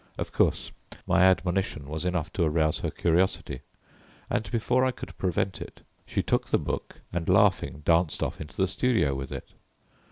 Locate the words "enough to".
2.05-2.41